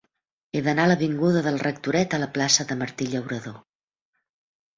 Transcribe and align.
He 0.53 0.61
d'anar 0.67 0.85
de 0.87 0.91
l'avinguda 0.91 1.43
del 1.47 1.59
Rectoret 1.63 2.15
a 2.17 2.21
la 2.25 2.31
plaça 2.39 2.67
de 2.73 2.79
Martí 2.81 3.09
Llauradó. 3.13 3.55